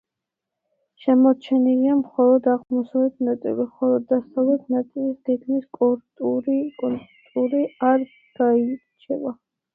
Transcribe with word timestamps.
შემორჩენილია 1.01 1.97
მხოლოდ 1.99 2.49
აღმოსავლეთ 2.53 3.21
ნაწილი, 3.27 3.67
ხოლო 3.75 3.99
დასავლეთ 4.13 4.65
ნაწილის 4.77 5.21
გეგმის 5.29 5.69
კონტური 5.81 7.63
არ 7.93 8.09
გაირჩევა. 8.43 9.39